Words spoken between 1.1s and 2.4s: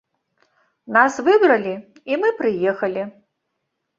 выбралі, і мы